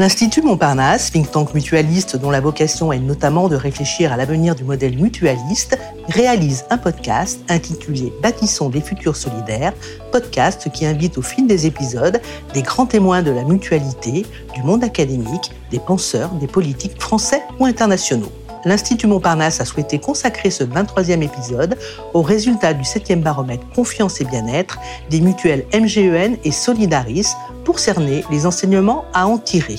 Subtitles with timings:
[0.00, 4.62] L'Institut Montparnasse, think tank mutualiste dont la vocation est notamment de réfléchir à l'avenir du
[4.62, 5.76] modèle mutualiste,
[6.08, 9.72] réalise un podcast intitulé Bâtissons des futurs solidaires,
[10.12, 12.20] podcast qui invite au fil des épisodes
[12.54, 14.24] des grands témoins de la mutualité,
[14.54, 18.30] du monde académique, des penseurs, des politiques français ou internationaux
[18.64, 21.76] l'Institut Montparnasse a souhaité consacrer ce 23e épisode
[22.14, 24.78] aux résultats du 7e baromètre Confiance et bien-être
[25.10, 27.28] des mutuelles MGEN et Solidaris
[27.64, 29.78] pour cerner les enseignements à en tirer.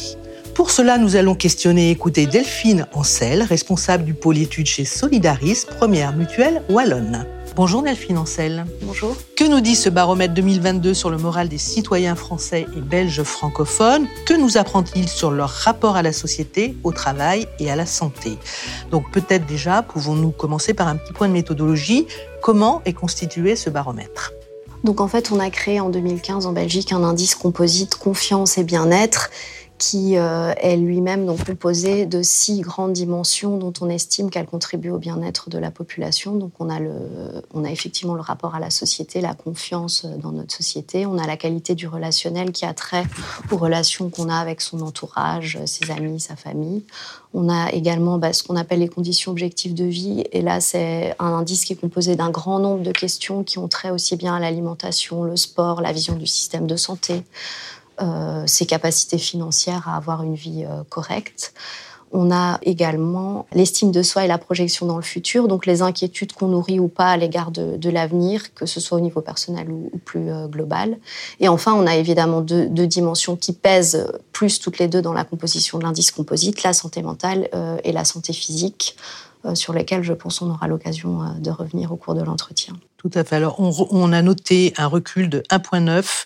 [0.59, 5.63] Pour cela, nous allons questionner et écouter Delphine Ancel, responsable du pôle études chez Solidaris,
[5.77, 7.25] première mutuelle wallonne.
[7.55, 8.65] Bonjour Delphine Ancel.
[8.81, 9.15] Bonjour.
[9.37, 14.05] Que nous dit ce baromètre 2022 sur le moral des citoyens français et belges francophones
[14.25, 18.37] Que nous apprend-il sur leur rapport à la société, au travail et à la santé?
[18.91, 22.05] Donc peut-être déjà, pouvons-nous commencer par un petit point de méthodologie.
[22.41, 24.33] Comment est constitué ce baromètre?
[24.83, 28.63] Donc en fait, on a créé en 2015 en Belgique un indice composite confiance et
[28.63, 29.29] bien-être
[29.79, 34.91] qui euh, est lui-même donc composé de six grandes dimensions dont on estime qu'elles contribuent
[34.91, 36.35] au bien-être de la population.
[36.35, 36.91] Donc on a, le,
[37.53, 41.25] on a effectivement le rapport à la société, la confiance dans notre société, on a
[41.25, 43.05] la qualité du relationnel qui a trait
[43.51, 46.83] aux relations qu'on a avec son entourage, ses amis, sa famille.
[47.33, 50.25] On a également bah, ce qu'on appelle les conditions objectives de vie.
[50.31, 53.67] Et là, c'est un indice qui est composé d'un grand nombre de questions qui ont
[53.67, 57.21] trait aussi bien à l'alimentation, le sport, la vision du système de santé, euh,
[58.45, 61.53] ses capacités financières à avoir une vie euh, correcte.
[62.11, 66.33] On a également l'estime de soi et la projection dans le futur, donc les inquiétudes
[66.33, 69.91] qu'on nourrit ou pas à l'égard de, l'avenir, que ce soit au niveau personnel ou,
[70.05, 70.97] plus euh, global.
[71.39, 75.23] Et enfin, on a évidemment deux, dimensions qui pèsent plus toutes les deux dans la
[75.23, 77.47] composition de l'indice composite, la santé mentale
[77.83, 78.95] et la santé physique,
[79.53, 82.73] sur lesquelles je pense on aura l'occasion de revenir au cours de l'entretien.
[82.97, 83.35] Tout à fait.
[83.35, 86.25] Alors, on a noté un recul de 1,9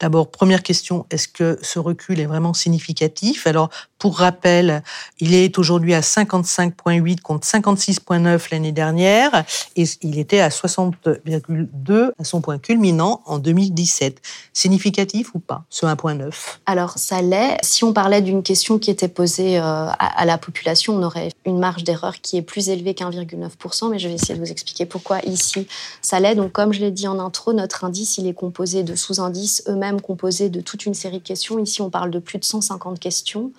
[0.00, 3.46] D'abord, première question, est-ce que ce recul est vraiment significatif?
[3.48, 3.68] Alors,
[3.98, 4.84] pour rappel,
[5.18, 9.44] il est aujourd'hui à 55,8 contre 56,9 l'année dernière
[9.74, 14.20] et il était à 60,2 à son point culminant en 2017.
[14.52, 16.32] Significatif ou pas, ce 1,9
[16.66, 17.58] Alors, ça l'est.
[17.62, 21.58] Si on parlait d'une question qui était posée euh, à la population, on aurait une
[21.58, 25.20] marge d'erreur qui est plus élevée qu'1,9%, mais je vais essayer de vous expliquer pourquoi
[25.20, 25.66] ici
[26.02, 26.34] ça l'est.
[26.34, 30.00] Donc, comme je l'ai dit en intro, notre indice, il est composé de sous-indices eux-mêmes
[30.00, 31.58] composé de toute une série de questions.
[31.58, 33.52] Ici, on parle de plus de 150 questions.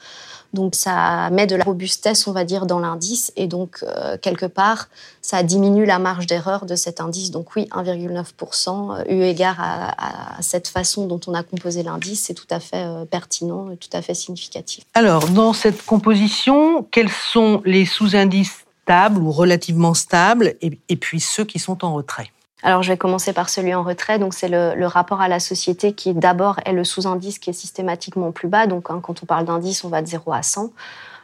[0.53, 3.31] Donc ça met de la robustesse, on va dire, dans l'indice.
[3.35, 4.89] Et donc, euh, quelque part,
[5.21, 7.31] ça diminue la marge d'erreur de cet indice.
[7.31, 12.33] Donc oui, 1,9%, euh, eu égard à, cette façon dont on a composé l'indice, c'est
[12.33, 14.83] tout à fait euh, pertinent et tout à fait significatif.
[14.93, 21.45] Alors, dans cette composition, quels sont les sous-indices stables ou relativement stables et puis ceux
[21.45, 22.31] qui sont en retrait?
[22.61, 24.19] Alors, je vais commencer par celui en retrait.
[24.19, 28.31] Donc, c'est le, rapport à la société qui, d'abord, est le sous-indice qui est systématiquement
[28.31, 28.67] plus bas.
[28.67, 30.71] Donc, hein, quand on parle d'indice, on va de 0 à 100.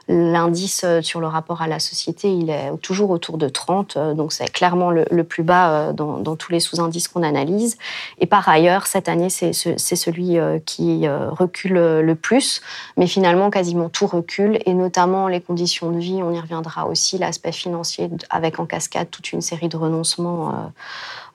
[0.08, 4.14] L'indice euh, sur le rapport à la société, il est toujours autour de 30, euh,
[4.14, 7.80] donc c'est clairement le, plus bas euh, dans, tous les sous-indices qu'on analyse.
[8.20, 12.62] Et par ailleurs, cette année, c'est celui qui recule le plus,
[12.98, 17.18] mais finalement, quasiment tout recule, et notamment les conditions de vie, on y reviendra aussi,
[17.18, 20.72] l'aspect financier, avec en cascade toute une série de renoncements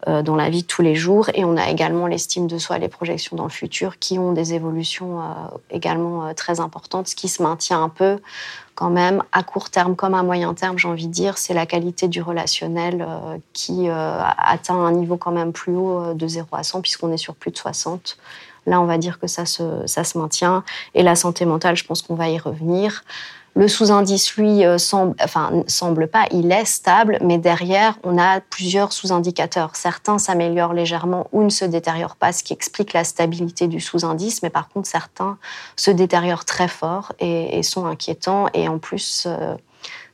[0.06, 1.30] dans la vie de tous les jours.
[1.34, 4.54] Et on a également l'estime de soi, les projections dans le futur, qui ont des
[4.54, 5.20] évolutions
[5.70, 8.18] également très importantes, ce qui se maintient un peu
[8.74, 11.66] quand même, à court terme comme à moyen terme, j'ai envie de dire, c'est la
[11.66, 16.26] qualité du relationnel euh, qui euh, atteint un niveau quand même plus haut euh, de
[16.26, 18.16] 0 à 100, puisqu'on est sur plus de 60.
[18.66, 20.64] Là, on va dire que ça se, ça se maintient.
[20.94, 23.04] Et la santé mentale, je pense qu'on va y revenir.
[23.56, 28.40] Le sous-indice, lui, euh, semble, enfin, semble pas, il est stable, mais derrière, on a
[28.40, 29.74] plusieurs sous-indicateurs.
[29.74, 34.42] Certains s'améliorent légèrement ou ne se détériorent pas, ce qui explique la stabilité du sous-indice,
[34.42, 35.36] mais par contre, certains
[35.74, 38.46] se détériorent très fort et, sont inquiétants.
[38.54, 39.54] Et en plus, euh,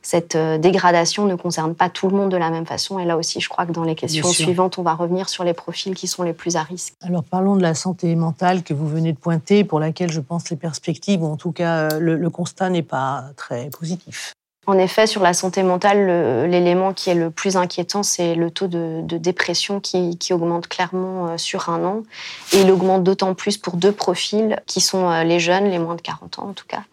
[0.07, 2.97] cette euh, dégradation ne concerne pas tout le monde de la même façon.
[2.97, 5.53] Et là aussi, je crois que dans les questions suivantes, on va revenir sur les
[5.53, 6.93] profils qui sont les plus à risque.
[7.01, 10.49] Alors parlons de la santé mentale que vous venez de pointer, pour laquelle je pense
[10.49, 14.33] les perspectives, ou en tout cas euh, le constat n'est pas très positif.
[14.69, 18.67] En effet, sur la santé mentale, l'élément qui est le plus inquiétant, c'est le taux
[18.67, 22.03] de, dépression qui, augmente clairement euh, sur un an.
[22.51, 25.95] Et il augmente d'autant plus pour deux profils qui sont euh, les jeunes, les moins
[25.95, 26.83] de 40 ans en tout cas,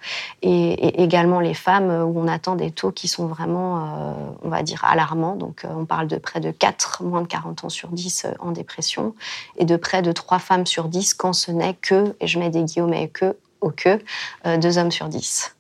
[0.43, 4.63] et, également les femmes euh, où on attend des taux qui sont vraiment, on va
[4.63, 5.35] dire, alarmants.
[5.35, 9.17] Donc on parle de près de 4 moins de 40 ans sur 10 en dépression
[9.57, 12.51] et de près de 3 femmes sur 10 quand ce n'est que, et je mets
[12.51, 13.99] des guillemets que, au que,
[14.45, 15.57] 2 hommes sur 10.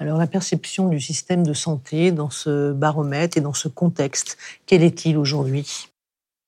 [0.00, 4.36] Alors la perception du système de santé dans ce baromètre et dans ce contexte,
[4.66, 5.88] quel est-il aujourd'hui?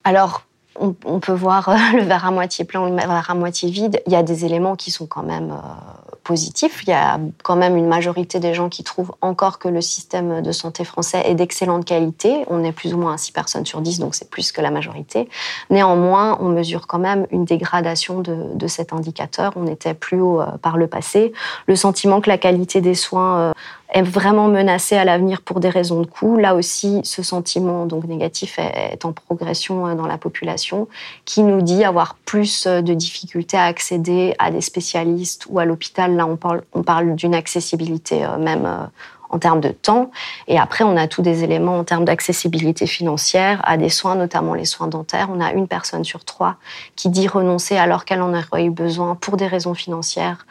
[0.04, 0.46] Alors
[0.78, 4.02] on, peut voir le verre à moitié plein ou le verre à moitié vide.
[4.06, 6.82] Il y a des éléments qui sont quand même euh, positif.
[6.82, 10.42] Il y a quand même une majorité des gens qui trouvent encore que le système
[10.42, 12.44] de santé français est d'excellente qualité.
[12.48, 14.70] On est plus ou moins à 6 personnes sur 10, donc c'est plus que la
[14.70, 15.28] majorité.
[15.70, 19.52] Néanmoins, on mesure quand même une dégradation de, de cet indicateur.
[19.54, 21.32] On était plus haut euh, par le passé.
[21.66, 23.52] Le sentiment que la qualité des soins euh,
[23.90, 26.36] est vraiment menacée à l'avenir pour des raisons de coût.
[26.36, 30.88] Là aussi, ce sentiment donc négatif est en progression euh, dans la population,
[31.24, 36.16] qui nous dit avoir plus de difficultés à accéder à des spécialistes ou à l'hôpital.
[36.16, 38.88] Là, on parle, on parle d'une accessibilité même
[39.30, 40.10] en termes de temps.
[40.48, 44.54] Et après, on a tous des éléments en termes d'accessibilité financière à des soins, notamment
[44.54, 45.28] les soins dentaires.
[45.32, 46.56] On a une personne sur trois
[46.94, 50.46] qui dit renoncer alors qu'elle en aurait eu besoin pour des raisons financières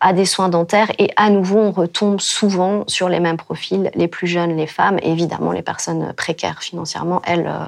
[0.00, 0.90] à des soins dentaires.
[0.98, 4.98] Et à nouveau, on retombe souvent sur les mêmes profils, les plus jeunes, les femmes,
[5.02, 7.66] et évidemment les personnes précaires financièrement, elles euh,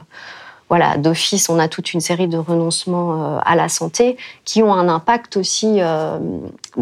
[0.69, 4.75] voilà, d'office, on a toute une série de renoncements euh, à la santé qui ont
[4.75, 6.19] un impact aussi, euh,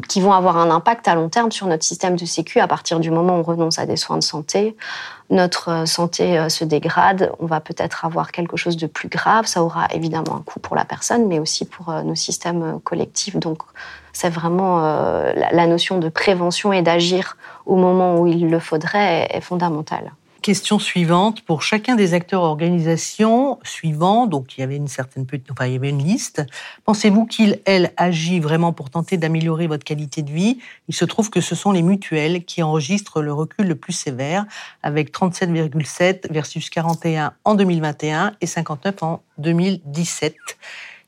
[0.08, 2.58] qui vont avoir un impact à long terme sur notre système de sécu.
[2.58, 4.76] À partir du moment où on renonce à des soins de santé,
[5.30, 7.32] notre santé se dégrade.
[7.38, 9.46] On va peut-être avoir quelque chose de plus grave.
[9.46, 13.36] Ça aura évidemment un coût pour la personne, mais aussi pour nos systèmes collectifs.
[13.36, 13.58] Donc,
[14.16, 17.36] c'est vraiment la notion de prévention et d'agir
[17.66, 20.12] au moment où il le faudrait est fondamentale.
[20.40, 24.26] Question suivante pour chacun des acteurs organisations suivants.
[24.26, 26.46] Donc il y avait une certaine il y avait une liste.
[26.84, 30.58] Pensez-vous qu'il elle agit vraiment pour tenter d'améliorer votre qualité de vie?
[30.88, 34.46] Il se trouve que ce sont les mutuelles qui enregistrent le recul le plus sévère,
[34.82, 40.36] avec 37,7 versus 41 en 2021 et 59 en 2017.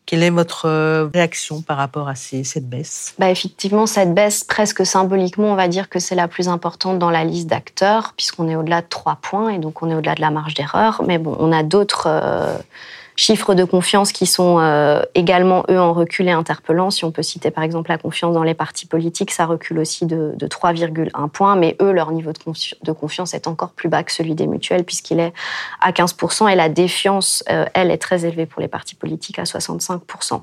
[0.09, 3.15] Quelle est votre euh, réaction par rapport à cette baisse?
[3.19, 7.11] Bah Effectivement, cette baisse, presque symboliquement, on va dire que c'est la plus importante dans
[7.11, 10.23] la liste d'acteurs, puisqu'on est au-delà de trois points et donc on est au-delà de
[10.23, 11.03] la marge d'erreur.
[11.07, 12.57] Mais bon, on a d'autres euh,
[13.19, 16.93] chiffres de confiance qui sont euh, également, eux, en recul et interpellants.
[16.93, 20.07] Si on peut citer par exemple la confiance dans les partis politiques, ça recule aussi
[20.07, 24.37] de, 3,1 points, mais eux, leur niveau de, confiance est encore plus bas que celui
[24.37, 25.33] des mutuelles, puisqu'il est
[25.81, 29.43] à 15%, et la défiance, euh, elle, est très élevée pour les partis politiques, à
[29.43, 30.43] 65%.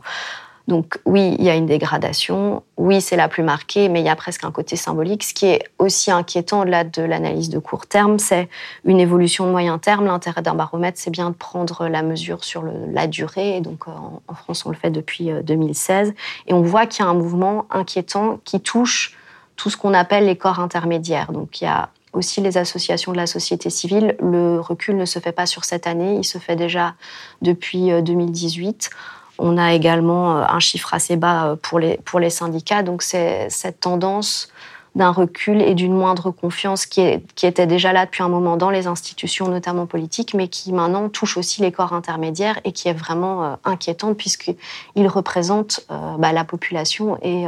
[0.68, 4.10] Donc oui, il y a une dégradation, oui, c'est la plus marquée, mais il y
[4.10, 5.24] a presque un côté symbolique.
[5.24, 8.50] Ce qui est aussi inquiétant au-delà de l'analyse de court terme, c'est
[8.84, 10.06] une évolution de moyen terme.
[10.06, 13.62] L'intérêt d'un baromètre, c'est bien de prendre la mesure sur la durée.
[13.62, 13.92] donc euh,
[14.28, 16.10] en, France, on le fait depuis 2016.
[16.10, 16.12] Euh,
[16.48, 19.16] Et on voit qu'il y a un mouvement inquiétant qui touche
[19.56, 21.32] tout ce qu'on appelle les corps intermédiaires.
[21.32, 24.16] Donc il y a aussi les associations de la société civile.
[24.20, 26.96] Le recul ne se fait pas sur cette année, il se fait déjà
[27.42, 28.90] depuis 2018.
[29.38, 31.80] On a également euh, un chiffre assez bas euh, pour
[32.20, 32.84] les, syndicats.
[32.84, 34.50] Donc c'est cette tendance
[34.96, 38.88] d'un recul et d'une moindre confiance qui, était déjà là depuis un moment dans les
[38.88, 43.44] institutions, notamment politiques, mais qui maintenant touche aussi les corps intermédiaires et qui est vraiment
[43.44, 47.46] euh, inquiétante puisqu'ils représentent bah, la population et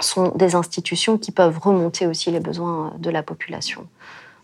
[0.00, 3.86] sont des institutions qui peuvent remonter aussi les besoins de la population.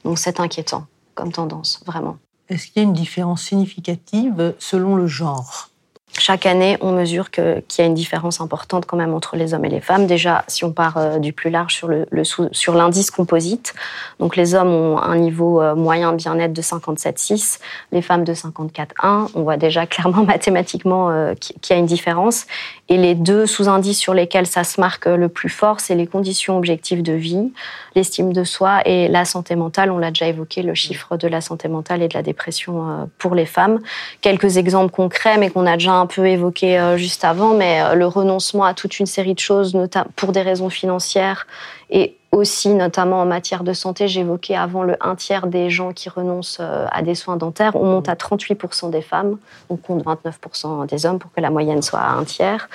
[0.05, 2.19] Donc c'est inquiétant comme tendance, vraiment.
[2.49, 5.71] Est-ce qu'il y a une différence significative selon le genre?
[6.19, 9.65] Chaque année, on mesure qu'il y a une différence importante quand même entre les hommes
[9.65, 10.07] et les femmes.
[10.07, 13.75] Déjà, si on part euh, du plus large sur, l'indice composite,
[14.19, 17.61] donc les hommes ont un niveau euh, moyen de bien-être de 57,6,
[17.93, 19.29] les femmes de 54,1.
[19.35, 22.47] On voit déjà clairement mathématiquement euh, qu'il y a une différence.
[22.89, 26.57] Et les deux sous-indices sur lesquels ça se marque le plus fort, c'est les conditions
[26.57, 27.53] objectives de vie,
[27.97, 29.91] l'estime de soi et la santé mentale.
[29.91, 33.35] On l'a déjà évoqué, le chiffre de la santé mentale et de la dépression pour
[33.35, 33.81] les femmes.
[34.21, 37.95] Quelques exemples concrets, mais qu'on a déjà un peu évoqué euh, juste avant, mais euh,
[37.95, 41.47] le renoncement à toute une série de choses, notamment pour des raisons financières
[41.91, 44.09] et aussi notamment en matière de santé.
[44.09, 47.77] J'évoquais avant le un tiers des gens qui renoncent euh, à des soins dentaires.
[47.77, 49.39] On monte à 38% des femmes,
[49.71, 52.69] on compte 29% des hommes pour que la moyenne soit à un tiers.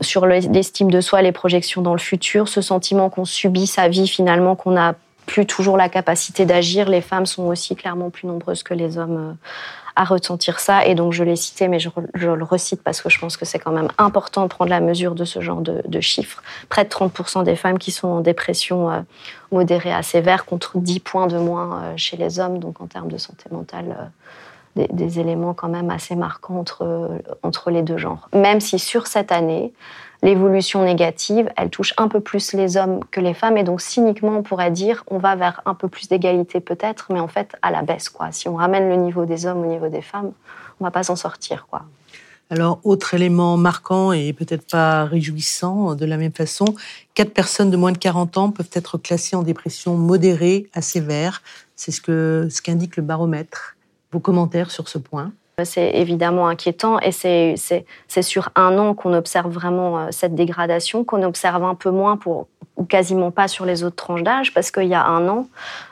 [0.00, 4.08] Sur l'estime de soi, les projections dans le futur, ce sentiment qu'on subit sa vie
[4.08, 4.94] finalement, qu'on n'a
[5.26, 6.88] plus toujours la capacité d'agir.
[6.88, 9.36] Les femmes sont aussi clairement plus nombreuses que les hommes
[9.98, 10.86] à ressentir ça.
[10.86, 13.58] Et donc, je l'ai cité, mais je, le recite parce que je pense que c'est
[13.58, 16.40] quand même important de prendre la mesure de ce genre de, chiffres.
[16.68, 19.00] Près de 30% des femmes qui sont en dépression euh,
[19.50, 22.60] modérée à sévère contre 10 points de moins euh, chez les hommes.
[22.60, 24.04] Donc, en termes de santé mentale, euh,
[24.76, 27.10] des, des, éléments quand même assez marquants entre,
[27.42, 28.28] entre les deux genres.
[28.32, 29.72] Même si sur cette année,
[30.22, 33.56] l'évolution négative, elle touche un peu plus les hommes que les femmes.
[33.56, 37.20] Et donc, cyniquement, on pourrait dire, on va vers un peu plus d'égalité peut-être, mais
[37.20, 38.08] en fait, à la baisse.
[38.08, 38.32] Quoi.
[38.32, 40.32] Si on ramène le niveau des hommes au niveau des femmes,
[40.80, 41.66] on va pas s'en sortir.
[41.70, 41.82] Quoi.
[42.50, 46.64] Alors, autre élément marquant et peut-être pas réjouissant de la même façon,
[47.14, 51.42] quatre personnes de moins de 40 ans peuvent être classées en dépression modérée à sévère.
[51.76, 53.76] C'est ce que ce qu'indique le baromètre.
[54.12, 55.32] Vos commentaires sur ce point
[55.64, 61.22] c'est évidemment inquiétant et c'est sur un an qu'on observe vraiment euh, cette dégradation, qu'on
[61.22, 62.46] observe un peu moins pour
[62.88, 65.48] quasiment pas sur les autres tranches d'âge, parce qu'il y a un an,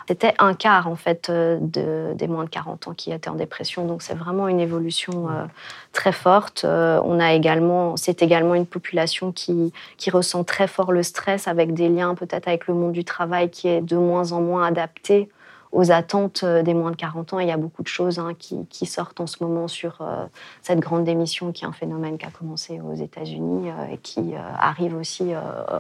[0.07, 3.35] c'était un quart en fait euh, de, des moins de 40 ans qui étaient en
[3.35, 3.87] dépression.
[3.87, 5.47] Donc c'est vraiment une évolution euh,
[5.93, 6.65] très forte.
[6.65, 11.75] On a également, c'est également une population qui, qui ressent très fort le stress, avec
[11.75, 15.29] des liens peut-être avec le monde du travail qui est de moins en moins adapté
[15.77, 17.39] aux attentes euh, des moins de 40 ans.
[17.39, 20.25] il y a beaucoup de choses hein, qui, sortent en ce moment sur euh,
[20.63, 24.33] cette grande démission qui est un phénomène qui a commencé aux États-Unis euh, et qui
[24.59, 25.33] arrive aussi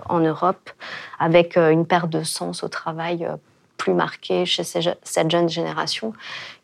[0.08, 0.70] en Europe
[1.18, 3.26] avec une perte de sens au travail
[3.78, 6.12] plus marquée chez cette jeune génération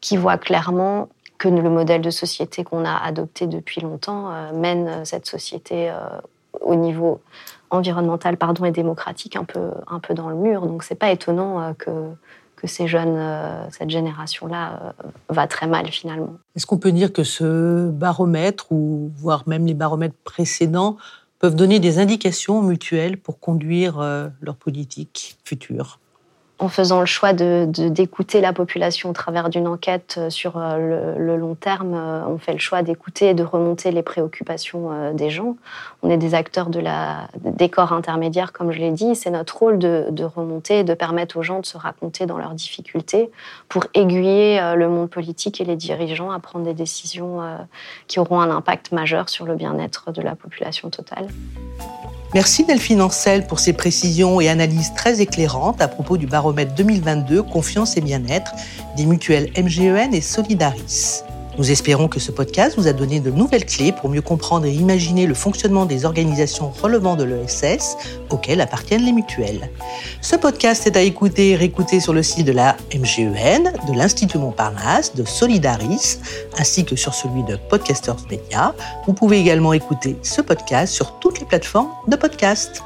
[0.00, 1.08] qui voit clairement
[1.38, 5.92] que le modèle de société qu'on a adopté depuis longtemps mène cette société
[6.60, 7.20] au niveau
[7.70, 10.66] environnemental pardon, et démocratique un peu, un peu dans le mur.
[10.66, 12.14] Donc c'est pas étonnant que
[12.62, 16.34] que euh, cette génération-là euh, va très mal finalement.
[16.56, 20.96] Est-ce qu'on peut dire que ce baromètre, ou voire même les baromètres précédents,
[21.38, 25.98] peuvent donner des indications mutuelles pour conduire euh, leur politique future?
[26.58, 31.36] En faisant le choix d'écouter la population au travers d'une enquête euh, sur euh, le,
[31.36, 35.56] long terme, euh, on fait le choix d'écouter et de remonter les préoccupations des gens.
[36.02, 39.16] On est des acteurs de la, des corps intermédiaires, comme je l'ai dit.
[39.16, 43.30] C'est notre rôle de, remonter de permettre aux gens de se raconter dans leurs difficultés
[43.68, 47.40] pour aiguiller le monde politique et les dirigeants à prendre des décisions
[48.06, 51.26] qui auront un impact majeur sur le bien-être de la population totale.
[52.34, 57.42] Merci Delphine Ancel pour ces précisions et analyses très éclairantes à propos du baromètre 2022
[57.42, 58.52] Confiance et bien-être
[58.96, 61.24] des mutuelles MGEN et Solidaris.
[61.58, 64.72] Nous espérons que ce podcast vous a donné de nouvelles clés pour mieux comprendre et
[64.72, 67.96] imaginer le fonctionnement des organisations relevant de l'ESS
[68.30, 69.70] auxquelles appartiennent les mutuelles.
[70.22, 74.38] Ce podcast est à écouter et réécouter sur le site de la MGEN, de l'Institut
[74.38, 76.18] Montparnasse, de Solidaris,
[76.58, 78.74] ainsi que sur celui de Podcasters Media.
[79.06, 82.82] Vous pouvez également écouter ce podcast sur toutes les plateformes de podcast.